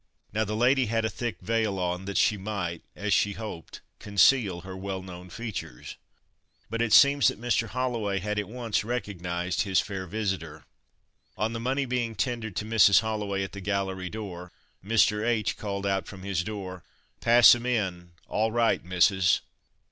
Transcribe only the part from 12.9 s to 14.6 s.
Holloway at the gallery door,